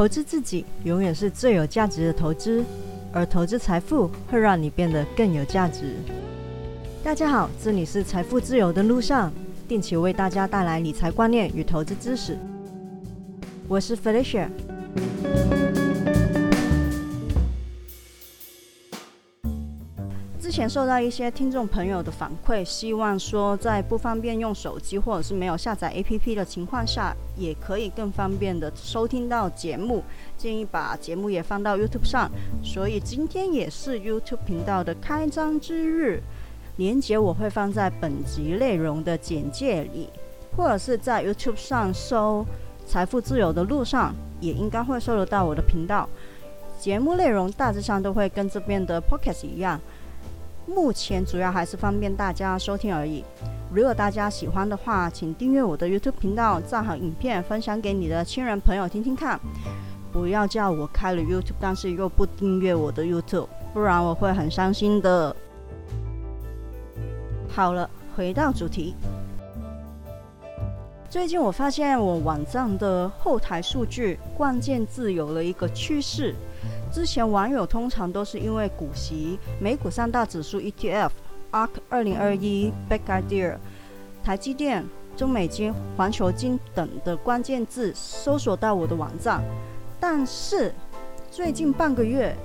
[0.00, 2.64] 投资自己永远是最有价值的投资，
[3.12, 5.94] 而投资财富会让你变得更有价值。
[7.04, 9.30] 大家好，这里是财富自由的路上，
[9.68, 12.38] 定期为大家带来理财观念与投资知识。
[13.68, 14.48] 我是 Felicia。
[20.40, 30.02] 之前受到一些听众朋友的反馈，希望说在不方便用手机或者是没有下载 APP 的情况下，也可以更方便的收听到节目，
[30.38, 32.30] 建议把节目也放到 YouTube 上。
[32.64, 36.22] 所以今天也是 YouTube 频道的开张之日，
[36.76, 40.08] 连接我会放在本集内容的简介里，
[40.56, 42.46] 或者是在 YouTube 上搜
[42.88, 46.08] “财富自由的路上”，也应该会搜得到我的频道。
[46.78, 49.78] 节目内容大致上都会跟这边的 Podcast 一样。
[50.74, 53.24] 目前主要还是方便大家收听而已。
[53.72, 59.38] 如果大家喜欢的话，请订阅我的 YouTube 频道，赞好影片，分享给你的亲人朋友听听看。
[60.12, 65.34] 不要叫我开了 YouTube，但是又不订阅我的 YouTube，不然我会很伤心的。
[67.48, 68.94] 好了，回到主题。
[71.08, 76.34] 最近我发现我网站的后台数据关键字有了一个趋势。
[76.92, 81.10] 之前网友通常都是因为股息、美股三大指数 ETF、
[81.52, 83.56] ARK 二零二一、Big Idea、
[84.24, 84.84] 台积电、
[85.16, 89.40] 中美金、环球金等的关键字搜索到我的网站，
[90.00, 90.74] 但是
[91.30, 92.36] 最近半个月，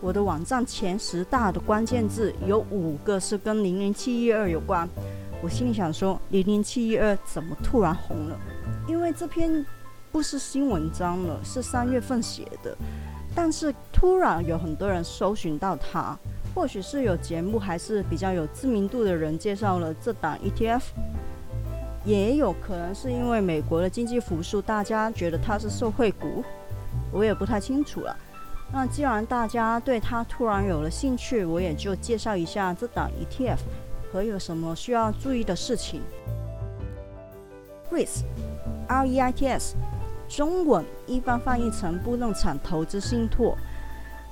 [0.00, 4.86] 我的网站前十大的关键字有五个是跟零零七一二有关。
[5.42, 8.38] 我心里想说，零零七一二怎么突然红了？
[8.86, 9.64] 因为这篇
[10.12, 12.76] 不是新文章了，是三月份写的。
[13.34, 16.16] 但是突然有很多人搜寻到它，
[16.54, 20.82] 或许是有节目，还是比较有知名度的人介绍了这档 ETF，
[22.04, 26.44] 也有可能是因为美国的经济复苏，大家觉得它是受惠股，
[27.12, 28.16] 我也不太清楚了。
[28.72, 33.58] 那既然大家对它突然有了兴趣，我也就介绍一下这档 ETF
[34.12, 36.02] 和有什么需要注意的事情。
[37.90, 39.74] REITs，R-E-I-T-S。
[40.28, 43.56] 中文一般翻译成不动产投资信托，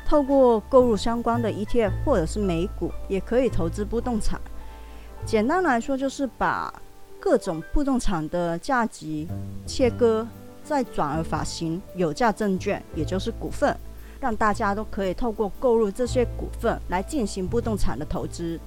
[0.06, 4.40] 透过购入相关的 ETF 或者是美股，也可以投资不动产。
[5.24, 6.72] 简单来说，就是把
[7.20, 9.26] 各种不动产的价值
[9.66, 10.26] 切割，
[10.64, 13.76] 再转而发行有价证券，也就是股份，
[14.20, 18.58] 让大家都可以透过购入这些股份来进行不动产的投资。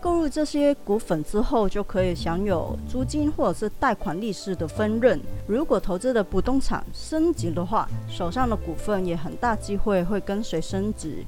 [0.00, 5.20] 购入这些股份之后，就可以享有租金或者是贷款利息的分润。
[5.46, 11.24] 如果投资的不动产升级的话，手上的股份也很大机会会跟随升值。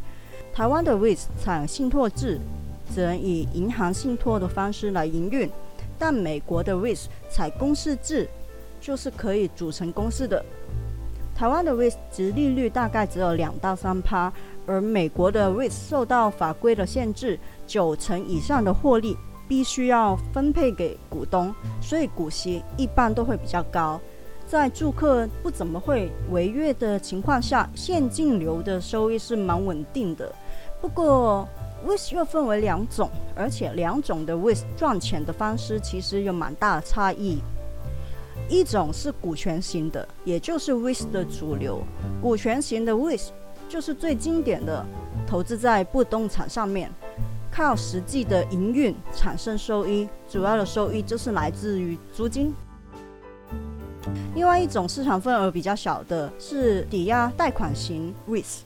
[0.55, 2.39] 台湾的 REIT 采信托制，
[2.95, 5.49] 只能以银行信托的方式来营运；
[5.99, 8.29] 但美国的 REIT 采公司制，
[8.81, 10.45] 就是可以组成公司的。
[11.41, 14.31] 台湾的 REIT 值利率大概只有两到三趴。
[14.67, 19.17] 而美国的 REIT 受到法规的限制，九成以上的获利
[19.49, 23.99] 必须要分配给股东，所以股息一般都会比较高。
[24.47, 30.31] 在住客不怎么会违约的情况下，现金流的收益是蛮稳定的。
[30.79, 31.49] 不过
[31.87, 37.39] REIT 又分为两种，而且两种的 REIT 赚钱的方式其实有蛮大的差异。
[38.51, 41.83] 一种是股权型的，也就是 REIT 的主流。
[42.21, 43.29] 股权型的 REIT
[43.69, 44.85] 就是最经典的
[45.25, 46.93] 投资在不动产上面，
[47.53, 52.53] 靠实际的营运产生收益，主要的收益就是来自于租金。
[54.35, 58.63] 另外一种市场份额比较小的是抵押贷款型 REIT，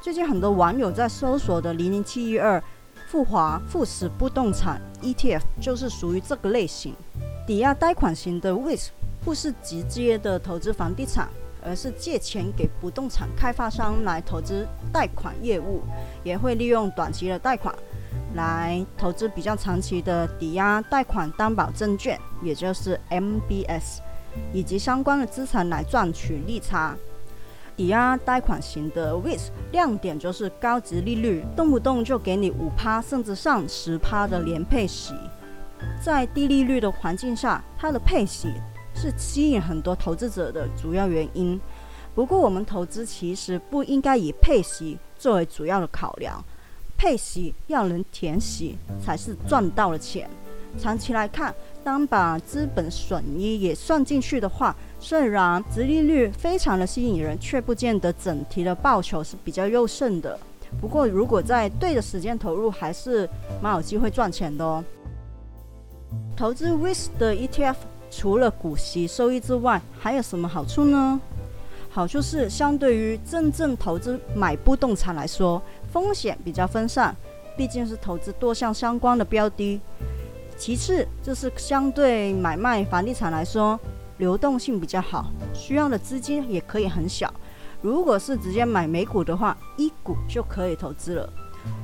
[0.00, 2.62] 最近很多网友在搜索的零零七一二
[3.08, 6.94] 富华富时不动产 ETF 就是属于这个类型。
[7.44, 8.86] 抵押贷款型的 REIT
[9.24, 11.28] 不是直接的投资房地产。
[11.64, 15.80] 而是借钱给不动产开发商来投资贷款业务，
[16.24, 17.72] 也会利用短期的贷款
[18.34, 24.00] 来投资比较长期的抵押贷款担保证券，也就是 MBS，
[24.52, 26.96] 以及相关的资产来赚取利差。
[27.76, 35.14] 抵押贷款型的 w i s 亮点就是高值利率，动不动就给你五趴甚至上十趴的连配息，
[36.04, 38.48] 在低利率的环境下，它的配息。
[38.94, 41.60] 是吸引很多投资者的主要原因。
[42.14, 46.44] 不过，我们投资其实不应该以配息作为主要的考量，
[46.98, 50.28] 配息要能填息才是赚到了钱。
[50.78, 51.54] 长期来看，
[51.84, 60.38] 当把资本损益也算进去的话，虽然殖利率非常的吸引人，却不见得整体的报酬是比较优胜的。
[60.80, 63.28] 不过，如果在对的时间投入，还是
[63.62, 64.82] 蛮有机会赚钱的哦。
[66.34, 67.76] 投资 w i s 的 ETF。
[68.14, 71.18] 除了股息收益之外，还有什么好处呢？
[71.90, 75.60] 好处是相对于真正投资买不动产来说，
[75.90, 77.16] 风险比较分散，
[77.56, 79.80] 毕竟是投资多项相关的标的。
[80.58, 83.80] 其次，就是相对买卖房地产来说，
[84.18, 87.32] 流动性比较好，需要的资金也可以很小。
[87.80, 91.32] 如果是直接买美股的话，一股就可以投资了。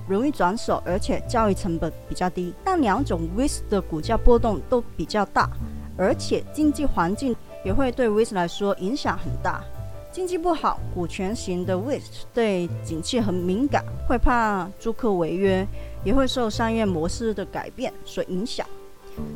[0.06, 2.52] 容易转手，而且交易成本比较低。
[2.64, 5.50] 但两种 REITs 的股价波动都比较大，
[5.98, 7.34] 而且经济环境
[7.64, 9.62] 也会对 REITs 来说影响很大。
[10.10, 15.66] 经济不好，股权型的 REITs 对景气很敏感，会怕租客违约，
[16.04, 18.66] 也会受商业模式的改变所影响。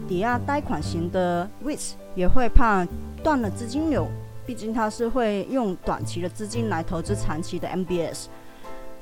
[0.08, 2.86] 抵押贷款型的 REITs 也会怕
[3.22, 4.06] 断了资金流，
[4.46, 8.26] 毕竟它是会用短期的资金来投资长期的 MBS。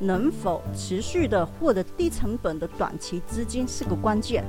[0.03, 4.43] 能否持续的获得低成本的短期资金是个关键，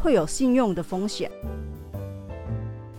[0.00, 1.28] 会有信用的风险。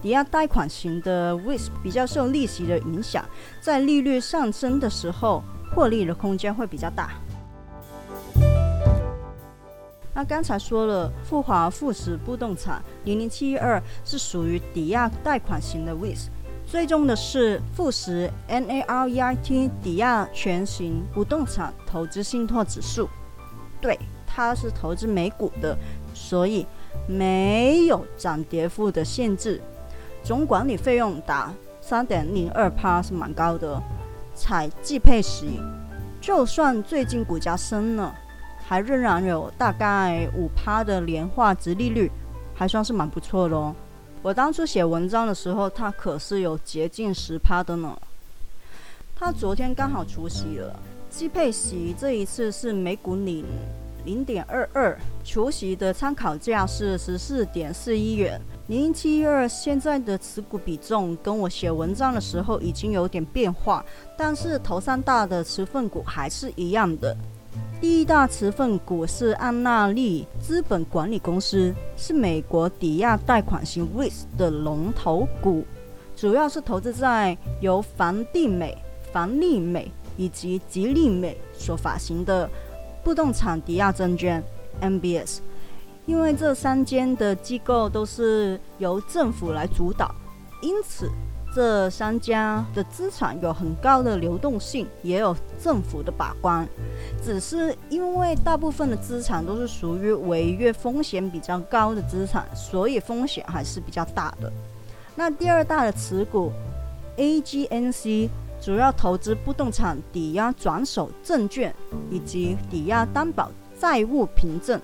[0.04, 3.24] 抵押贷款型的 risk 比较受利息的影响，
[3.62, 5.42] 在利率上升的时候，
[5.74, 7.12] 获利的空间会比较大。
[10.14, 16.28] 那刚才说了，富华富时不动产零零七一二是属于抵押贷款型的 REITs。
[16.70, 23.08] 追踪的是富时 NAREIT 抵押全型不动产投资信托指数，
[23.80, 23.98] 对，
[24.28, 25.78] 它是投资美股的，
[26.14, 26.66] 所以
[27.08, 29.62] 没有涨跌幅的限制，
[30.24, 33.82] 总管理费用达三点零二趴是蛮高的，
[34.34, 35.60] 采季配息，
[36.22, 38.16] 就算最近股价升了，
[38.66, 42.10] 还仍然有大概五趴的年化值利率，
[42.56, 43.76] 还算是蛮不错的哦。
[44.22, 47.94] 我当初写文章的时候，它可是有接近十趴的呢。
[49.14, 50.80] 它昨天刚好除息了，
[51.10, 53.46] 季配息这一次是每股领
[54.06, 58.40] 零点二二，除息的参考价是十四点四一元。
[58.68, 63.84] 零七一二现在的持股比重跟我写文章的时候已经有点变化，
[64.18, 67.16] 但是头三大的持份股还是一样的。
[67.82, 75.66] 第一大持份股是安纳利资本管理公司，是美国抵押贷款型 REITs 的龙头股，
[76.16, 78.78] 主要是投资在由房地美、
[79.12, 82.50] 房利美以及吉利美所发行的
[83.04, 84.42] 不动产抵押证券
[84.82, 85.40] MBS。
[86.06, 90.14] 因为这三间的机构都是由政府来主导，
[90.62, 91.10] 因此。
[91.56, 96.68] 这三家的资产有很高的流动性，也有政府的把关。
[97.24, 104.52] 只是因为大部分的资产都是属于违约风险比较高的资产，所以风险还是比较大的。
[105.16, 106.52] 那第二大的持股
[107.18, 108.30] AGNC
[108.60, 111.72] 主要投资不动产抵押转手证券
[112.10, 114.82] 以及抵押担保债务凭证。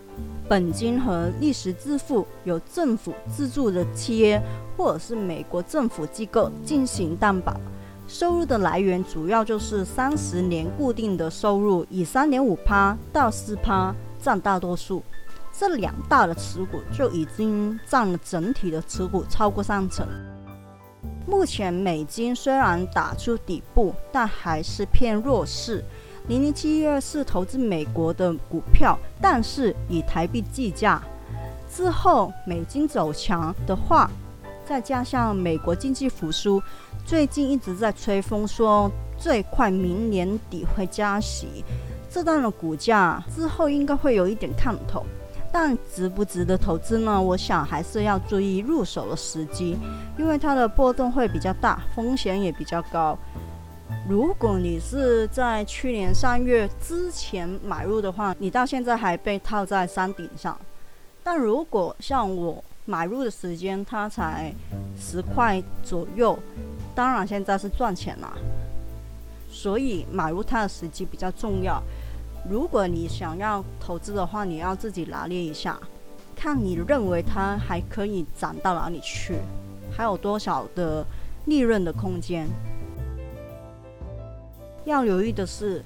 [0.50, 4.42] 本金和历史支付由政府资助的企业
[4.76, 7.56] 或者是美国政府机构进行担保，
[8.08, 15.04] 收入的来源主要就是三十年固定的收入，以三点五趴到四趴占大多数。
[15.52, 20.08] 这两大的持股就已经占了整体的持股超过三成。
[21.28, 25.86] 目前美金虽然打出底部，但还是偏弱势。
[26.30, 31.02] 零零七一二是投资美国的股票，但是以台币计价。
[31.68, 34.08] 之后美金走强的话，
[34.64, 36.62] 再加上美国经济复苏，
[37.04, 41.66] 最近一直在吹风说最快明年底会加息，
[42.12, 45.04] 这段的股价之后应该会有一点看头。
[45.52, 47.20] 但值不值得投资呢？
[47.20, 49.76] 我想还是要注意入手的时机，
[50.16, 53.18] 因为它的波动会比较大，风险也比较高。
[54.08, 60.58] 如果你是在去年三月之前买入的话，你到现在还被套在山顶上。
[61.24, 64.52] 但如果像我买入的时间，它才
[65.00, 66.38] 十块左右，
[66.96, 68.34] 当然现在是赚钱了。
[69.52, 71.82] 所以买入它的时机比较重要。
[72.50, 75.80] 如果你想要投资的话，你要自己拿捏一下，
[76.36, 79.36] 看你认为它还可以涨到哪里去，
[79.92, 81.06] 还有多少的
[81.46, 82.48] 利润的空间。
[84.90, 85.84] 要留意的是，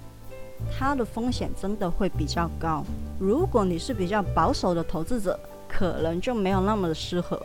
[0.75, 2.83] 它的风险真的会比较高。
[3.19, 7.39] 如果你是比较保守的投资者，可能就没有那么的适合。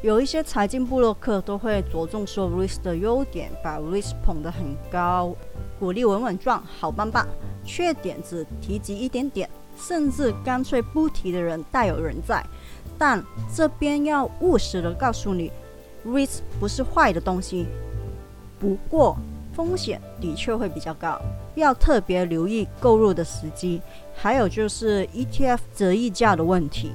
[0.00, 5.34] 有一些财经部落客都会着重说 risk 的优点，把 risk 捧得很高，
[5.80, 7.26] 鼓励稳稳赚，好棒棒。
[7.64, 12.44] 缺点只提及一点点，甚至干脆不提的人大有人在。
[12.96, 15.50] 但这边要务实的告诉你
[16.06, 17.66] ，risk 不是坏的东西，
[18.60, 19.16] 不过。
[19.58, 21.20] 风险的确会比较高，
[21.56, 23.82] 要特别留意购入的时机，
[24.14, 26.92] 还有就是 ETF 折溢价的问题。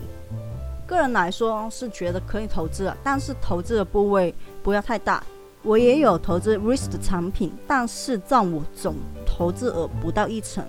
[0.87, 5.21] 个人来说是觉得可以投资，但是投资的部位不要太大，
[5.61, 10.63] 我也有投资 REITs 的产品，但是占我总投资额不到一成，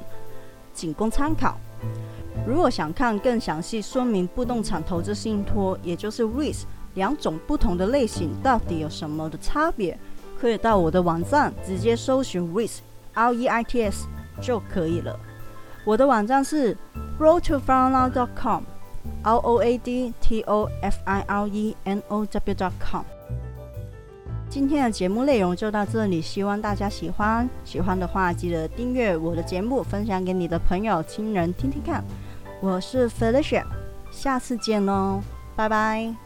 [0.72, 1.56] 仅供参考。
[2.44, 9.96] 如果想看更详细说明不动产投资信托，也就是 REITs 两种不同的类型到底有什么的差别，
[10.40, 12.78] 可以到我的网站直接搜寻 REITs
[13.14, 14.06] R E I T S
[14.40, 15.18] 就可以了。
[15.84, 16.76] 我的网站是
[17.18, 18.62] roadtofirenow.com
[19.22, 23.02] R O A D T O F I R E N O W.com。
[24.48, 27.48] 今天的节目内容就到这里，希望大家喜欢。
[27.64, 32.04] 喜欢的话，记得订阅我的节目，分享给你的朋友、亲人听听看。
[32.60, 33.64] 我是 Felicia，
[34.10, 35.20] 下次见喽，
[35.56, 36.24] 拜拜。